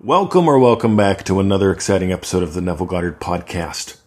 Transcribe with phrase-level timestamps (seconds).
[0.00, 3.98] Welcome or welcome back to another exciting episode of the Neville Goddard podcast.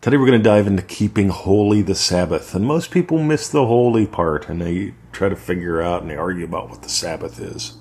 [0.00, 2.54] Today we're going to dive into keeping holy the Sabbath.
[2.54, 6.16] And most people miss the holy part and they try to figure out and they
[6.16, 7.76] argue about what the Sabbath is.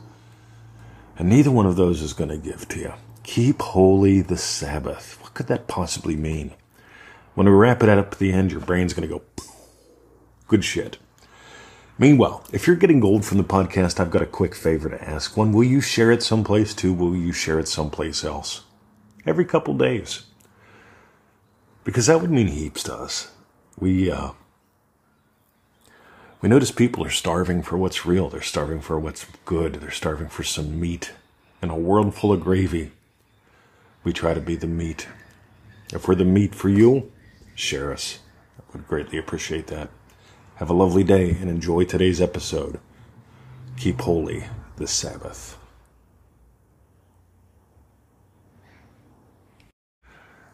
[1.17, 2.93] And neither one of those is going to give to you.
[3.23, 5.17] Keep holy the Sabbath.
[5.21, 6.53] What could that possibly mean?
[7.33, 9.21] When we wrap it up at the end, your brain's going to go,
[10.49, 10.97] good shit.
[11.99, 15.35] Meanwhile, if you're getting gold from the podcast, I've got a quick favor to ask.
[15.35, 16.75] One, will you share it someplace?
[16.75, 18.63] Two, will you share it someplace else?
[19.25, 20.23] Every couple days.
[21.83, 23.31] Because that would mean heaps to us.
[23.79, 24.31] We, uh,
[26.39, 28.29] we notice people are starving for what's real.
[28.29, 29.75] They're starving for what's good.
[29.75, 31.13] They're starving for some meat.
[31.63, 32.91] In a world full of gravy,
[34.03, 35.07] we try to be the meat.
[35.91, 37.11] If we're the meat for you,
[37.55, 38.19] share us.
[38.59, 39.89] I would greatly appreciate that.
[40.57, 42.79] Have a lovely day and enjoy today's episode.
[43.77, 44.45] Keep holy
[44.77, 45.55] the Sabbath.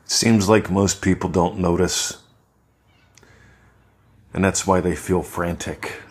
[0.04, 2.18] It seems like most people don't notice,
[4.34, 6.02] and that's why they feel frantic.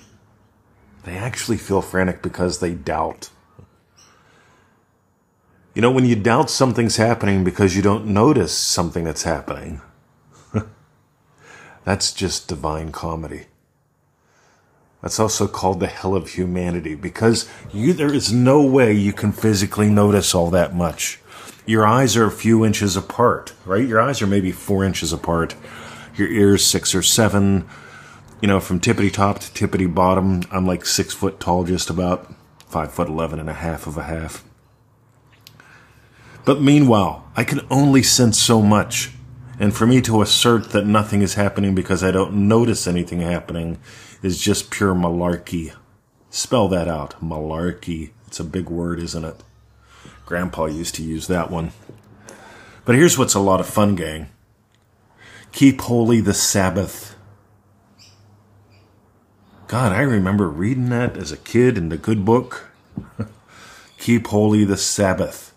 [1.04, 3.28] They actually feel frantic because they doubt.
[5.74, 9.82] You know, when you doubt something's happening because you don't notice something that's happening,
[11.84, 13.48] that's just divine comedy.
[15.02, 19.32] That's also called the hell of humanity because you, there is no way you can
[19.32, 21.18] physically notice all that much.
[21.66, 23.86] Your eyes are a few inches apart, right?
[23.86, 25.56] Your eyes are maybe four inches apart.
[26.16, 27.68] Your ears six or seven.
[28.40, 32.32] You know, from tippity top to tippity bottom, I'm like six foot tall, just about
[32.66, 34.44] five foot eleven and a half of a half.
[36.44, 39.10] But meanwhile, I can only sense so much.
[39.60, 43.78] And for me to assert that nothing is happening because I don't notice anything happening
[44.22, 45.74] is just pure malarkey.
[46.30, 47.20] Spell that out.
[47.20, 48.10] Malarkey.
[48.26, 49.42] It's a big word, isn't it?
[50.24, 51.72] Grandpa used to use that one.
[52.84, 54.28] But here's what's a lot of fun, gang.
[55.52, 57.14] Keep holy the Sabbath.
[59.68, 62.70] God, I remember reading that as a kid in the good book.
[63.98, 65.54] Keep holy the Sabbath.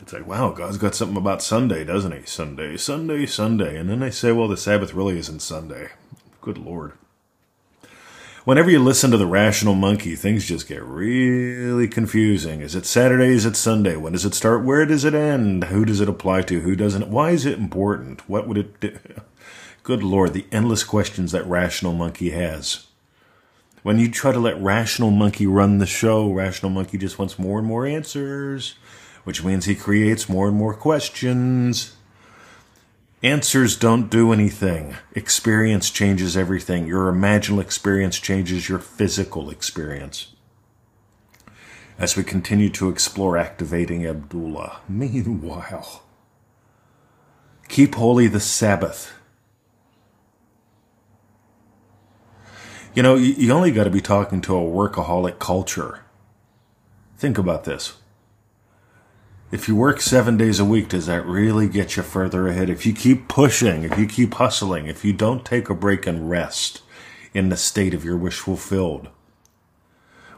[0.00, 2.24] It's like, wow, God's got something about Sunday, doesn't he?
[2.26, 3.76] Sunday, Sunday, Sunday.
[3.76, 5.88] And then they say, well, the Sabbath really isn't Sunday.
[6.46, 6.92] Good Lord.
[8.44, 12.60] Whenever you listen to the rational monkey, things just get really confusing.
[12.60, 13.30] Is it Saturday?
[13.30, 13.96] Is it Sunday?
[13.96, 14.64] When does it start?
[14.64, 15.64] Where does it end?
[15.64, 16.60] Who does it apply to?
[16.60, 17.08] Who doesn't?
[17.08, 18.28] Why is it important?
[18.28, 18.96] What would it do?
[19.82, 22.86] Good Lord, the endless questions that rational monkey has.
[23.82, 27.58] When you try to let rational monkey run the show, rational monkey just wants more
[27.58, 28.76] and more answers,
[29.24, 31.95] which means he creates more and more questions.
[33.22, 34.94] Answers don't do anything.
[35.14, 36.86] Experience changes everything.
[36.86, 40.34] Your imaginal experience changes your physical experience.
[41.98, 46.02] As we continue to explore activating Abdullah, meanwhile,
[47.68, 49.14] keep holy the Sabbath.
[52.94, 56.00] You know, you only got to be talking to a workaholic culture.
[57.16, 57.94] Think about this.
[59.52, 62.68] If you work seven days a week, does that really get you further ahead?
[62.68, 66.28] If you keep pushing, if you keep hustling, if you don't take a break and
[66.28, 66.82] rest
[67.32, 69.08] in the state of your wish fulfilled,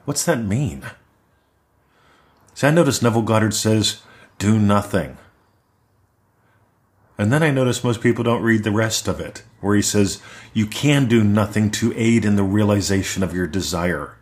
[0.05, 0.85] what's that mean?
[2.53, 4.03] See, I notice Neville Goddard says,
[4.39, 5.17] do nothing.
[7.17, 10.21] And then I notice most people don't read the rest of it, where he says,
[10.53, 14.18] you can do nothing to aid in the realization of your desire.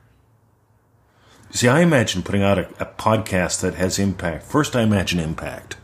[1.50, 4.44] See, I imagine putting out a, a, podcast that has impact.
[4.44, 5.76] First, I imagine impact.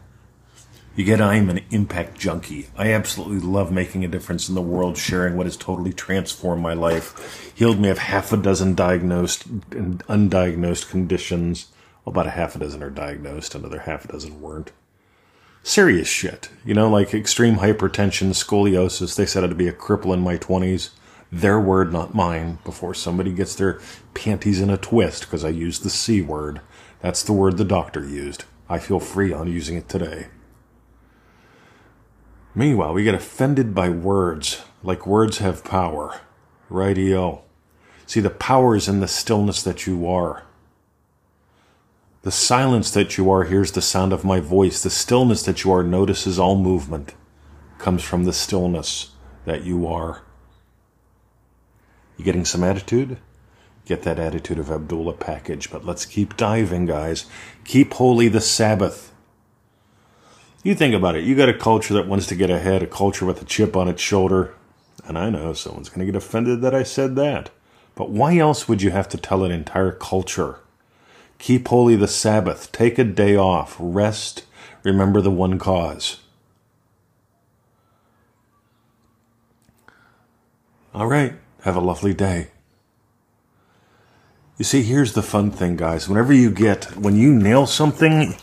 [0.95, 2.69] You get, I'm an impact junkie.
[2.77, 6.75] I absolutely love making a difference in the world, sharing what has totally transformed my
[6.75, 11.69] life, healed me of half a dozen diagnosed and undiagnosed conditions.
[12.07, 14.73] About a half a dozen are diagnosed, another half a dozen weren't.
[15.63, 16.51] Serious shit.
[16.65, 19.17] You know, like extreme hypertension, scoliosis.
[19.17, 20.91] They said I'd be a cripple in my 20s
[21.33, 23.81] their word, not mine, before somebody gets their
[24.13, 26.61] panties in a twist because I used the C word.
[27.01, 28.45] That's the word the doctor used.
[28.69, 30.27] I feel free on using it today.
[32.55, 36.21] Meanwhile, we get offended by words, like words have power.
[36.69, 37.43] Radio.
[38.07, 40.45] See, the power is in the stillness that you are.
[42.23, 44.83] The silence that you are hears the sound of my voice.
[44.83, 47.15] The stillness that you are notices all movement.
[47.79, 49.13] Comes from the stillness
[49.45, 50.23] that you are.
[52.17, 53.19] You getting some attitude?
[53.85, 57.27] Get that attitude of Abdullah package, but let's keep diving, guys.
[57.65, 59.13] Keep holy the Sabbath.
[60.63, 61.25] You think about it.
[61.25, 63.89] You got a culture that wants to get ahead, a culture with a chip on
[63.89, 64.55] its shoulder.
[65.05, 67.51] And I know someone's going to get offended that I said that.
[67.97, 70.61] But why else would you have to tell an entire culture?
[71.39, 72.71] Keep holy the Sabbath.
[72.71, 73.77] Take a day off.
[73.81, 74.45] Rest.
[74.85, 76.21] Remember the one cause.
[80.95, 81.35] All right.
[81.63, 82.49] Have a lovely day.
[84.59, 86.09] You see, here's the fun thing, guys.
[86.09, 88.37] Whenever you get, when you nail something,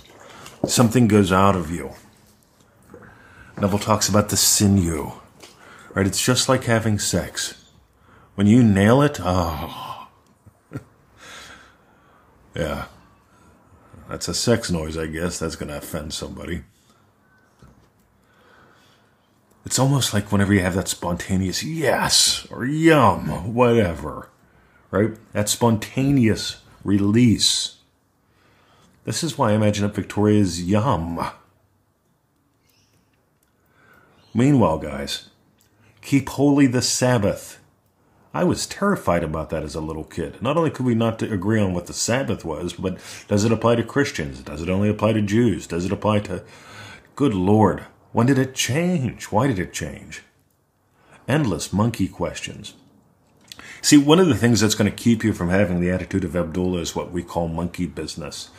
[0.65, 1.91] something goes out of you.
[3.59, 5.11] Neville talks about the sinew,
[5.93, 6.07] right?
[6.07, 7.65] It's just like having sex.
[8.35, 10.07] When you nail it, oh.
[12.55, 12.85] yeah.
[14.07, 15.39] That's a sex noise, I guess.
[15.39, 16.63] That's going to offend somebody.
[19.65, 24.29] It's almost like whenever you have that spontaneous yes or yum, whatever,
[24.89, 25.11] right?
[25.33, 27.77] That spontaneous release.
[29.05, 31.19] This is why I imagine that Victoria's yum.
[34.33, 35.29] Meanwhile, guys,
[36.01, 37.59] keep holy the Sabbath.
[38.33, 40.41] I was terrified about that as a little kid.
[40.41, 43.75] Not only could we not agree on what the Sabbath was, but does it apply
[43.75, 44.41] to Christians?
[44.41, 45.65] Does it only apply to Jews?
[45.65, 46.43] Does it apply to.
[47.15, 49.25] Good Lord, when did it change?
[49.25, 50.23] Why did it change?
[51.27, 52.73] Endless monkey questions.
[53.81, 56.35] See, one of the things that's going to keep you from having the attitude of
[56.35, 58.49] Abdullah is what we call monkey business.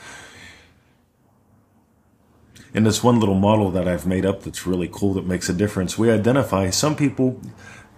[2.72, 5.52] In this one little model that I've made up that's really cool that makes a
[5.52, 7.40] difference, we identify some people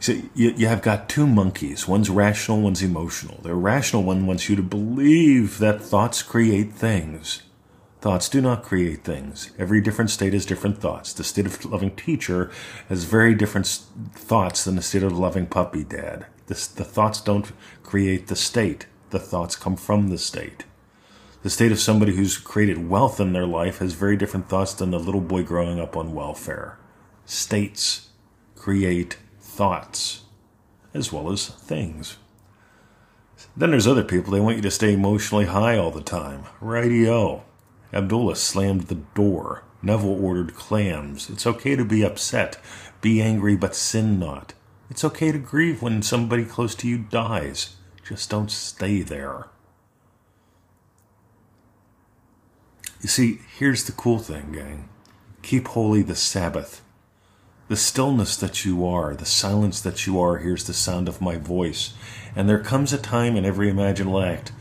[0.02, 1.86] so you, you have got two monkeys.
[1.86, 3.38] One's rational, one's emotional.
[3.42, 7.42] The rational one wants you to believe that thoughts create things.
[8.02, 9.52] Thoughts do not create things.
[9.60, 11.12] Every different state has different thoughts.
[11.12, 12.50] The state of loving teacher
[12.88, 13.68] has very different
[14.12, 16.26] thoughts than the state of loving puppy dad.
[16.48, 17.52] the thoughts don't
[17.84, 18.86] create the state.
[19.10, 20.64] The thoughts come from the state.
[21.44, 24.90] The state of somebody who's created wealth in their life has very different thoughts than
[24.90, 26.80] the little boy growing up on welfare.
[27.24, 28.08] States
[28.56, 30.22] create thoughts
[30.92, 32.16] as well as things.
[33.56, 36.46] Then there's other people, they want you to stay emotionally high all the time.
[36.60, 37.44] Radio.
[37.92, 39.64] Abdullah slammed the door.
[39.82, 41.28] Neville ordered clams.
[41.28, 42.58] It's okay to be upset.
[43.00, 44.54] Be angry, but sin not.
[44.88, 47.76] It's okay to grieve when somebody close to you dies.
[48.06, 49.46] Just don't stay there.
[53.00, 54.88] You see, here's the cool thing, gang.
[55.42, 56.82] Keep holy the Sabbath.
[57.68, 61.36] The stillness that you are, the silence that you are, hears the sound of my
[61.36, 61.94] voice.
[62.36, 64.52] And there comes a time in every imaginal act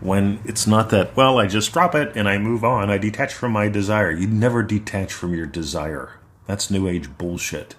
[0.00, 2.90] when it's not that, well, I just drop it and I move on.
[2.90, 4.10] I detach from my desire.
[4.10, 6.14] You never detach from your desire.
[6.46, 7.76] That's New Age bullshit.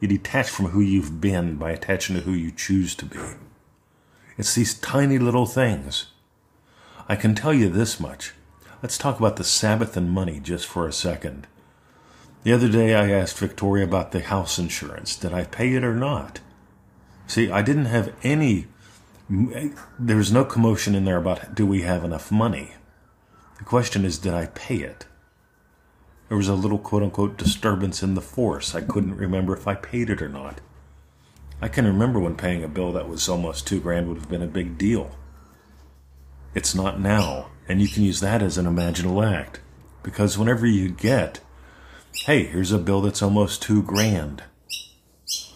[0.00, 3.18] You detach from who you've been by attaching to who you choose to be.
[4.36, 6.06] It's these tiny little things.
[7.08, 8.32] I can tell you this much.
[8.82, 11.46] Let's talk about the Sabbath and money just for a second.
[12.42, 15.14] The other day I asked Victoria about the house insurance.
[15.14, 16.40] Did I pay it or not?
[17.28, 18.66] See, I didn't have any,
[19.32, 22.72] Eh, there was no commotion in there about do we have enough money.
[23.58, 25.06] The question is, did I pay it?
[26.28, 28.74] There was a little quote unquote disturbance in the force.
[28.74, 30.60] I couldn't remember if I paid it or not.
[31.60, 34.42] I can remember when paying a bill that was almost two grand would have been
[34.42, 35.16] a big deal.
[36.54, 39.60] It's not now, and you can use that as an imaginal act.
[40.02, 41.40] Because whenever you get
[42.26, 44.44] Hey, here's a bill that's almost two grand.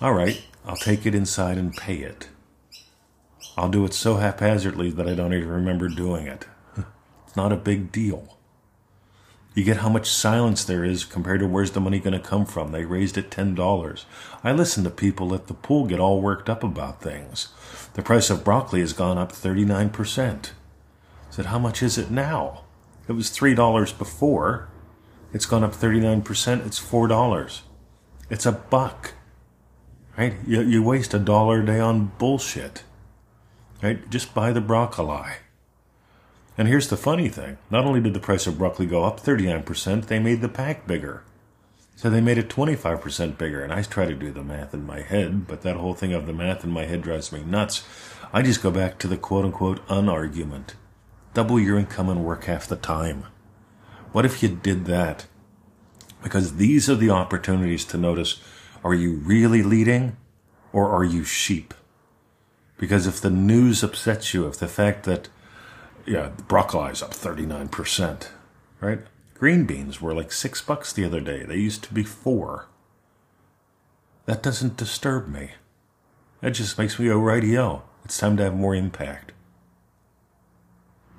[0.00, 2.28] All right, I'll take it inside and pay it.
[3.56, 6.46] I'll do it so haphazardly that I don't even remember doing it.
[7.26, 8.36] It's not a big deal.
[9.54, 12.44] You get how much silence there is compared to where's the money going to come
[12.44, 12.72] from.
[12.72, 14.04] They raised it $10.
[14.44, 17.48] I listen to people at the pool get all worked up about things.
[17.94, 20.50] The price of broccoli has gone up 39%.
[20.50, 20.50] I
[21.30, 22.64] said, how much is it now?
[23.08, 24.68] It was $3 before.
[25.32, 26.66] It's gone up 39%.
[26.66, 27.60] It's $4.
[28.28, 29.14] It's a buck.
[30.18, 30.34] Right?
[30.46, 32.84] You, you waste a dollar a day on bullshit.
[33.83, 34.09] Right?
[34.11, 35.37] Just buy the broccoli.
[36.59, 37.59] And here's the funny thing.
[37.71, 41.23] Not only did the price of broccoli go up 39%, they made the pack bigger.
[41.97, 43.62] So they made it 25% bigger.
[43.62, 46.26] And I try to do the math in my head, but that whole thing of
[46.26, 47.85] the math in my head drives me nuts.
[48.33, 50.75] I just go back to the quote unquote unargument.
[51.35, 53.25] Double your income and work half the time.
[54.12, 55.26] What if you did that?
[56.23, 58.40] Because these are the opportunities to notice
[58.83, 60.16] are you really leading
[60.73, 61.75] or are you sheep?
[62.78, 65.28] Because if the news upsets you, if the fact that,
[66.04, 68.28] yeah, broccoli is up 39%,
[68.80, 69.00] right?
[69.35, 71.45] Green beans were like six bucks the other day.
[71.45, 72.68] They used to be four.
[74.26, 75.52] That doesn't disturb me.
[76.40, 77.83] That just makes me go, rightio.
[78.04, 79.33] It's time to have more impact.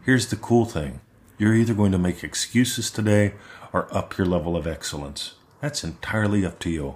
[0.06, 1.02] Here's the cool thing
[1.38, 3.34] you're either going to make excuses today
[3.72, 5.36] or up your level of excellence.
[5.62, 6.96] That's entirely up to you.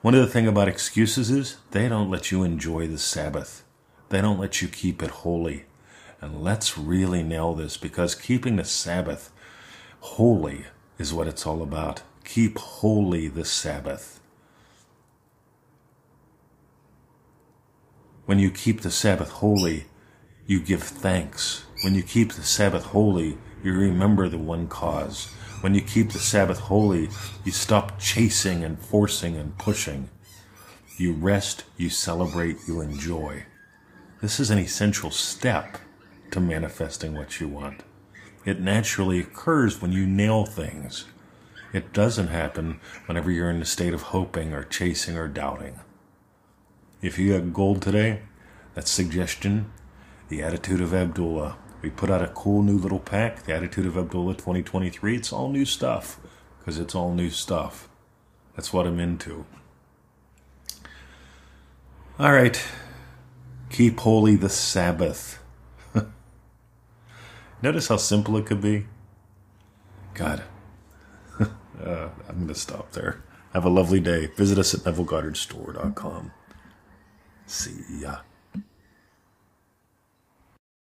[0.00, 3.64] One of the things about excuses is they don't let you enjoy the Sabbath.
[4.12, 5.64] They don't let you keep it holy.
[6.20, 9.32] And let's really nail this because keeping the Sabbath
[10.00, 10.66] holy
[10.98, 12.02] is what it's all about.
[12.22, 14.20] Keep holy the Sabbath.
[18.26, 19.86] When you keep the Sabbath holy,
[20.46, 21.64] you give thanks.
[21.82, 25.28] When you keep the Sabbath holy, you remember the one cause.
[25.62, 27.08] When you keep the Sabbath holy,
[27.46, 30.10] you stop chasing and forcing and pushing.
[30.98, 33.46] You rest, you celebrate, you enjoy.
[34.22, 35.78] This is an essential step
[36.30, 37.82] to manifesting what you want.
[38.44, 41.06] It naturally occurs when you nail things.
[41.72, 45.80] It doesn't happen whenever you're in a state of hoping or chasing or doubting.
[47.00, 48.20] If you got gold today,
[48.74, 49.72] that suggestion,
[50.28, 51.58] the attitude of Abdullah.
[51.82, 55.16] We put out a cool new little pack, the attitude of Abdullah 2023.
[55.16, 56.20] It's all new stuff
[56.60, 57.88] because it's all new stuff.
[58.54, 59.46] That's what I'm into.
[62.20, 62.62] All right.
[63.72, 65.42] Keep holy the Sabbath.
[67.62, 68.86] Notice how simple it could be?
[70.12, 70.42] God.
[71.40, 73.22] uh, I'm going to stop there.
[73.54, 74.26] Have a lovely day.
[74.26, 76.32] Visit us at NevilleGoddardStore.com.
[77.46, 78.18] See ya.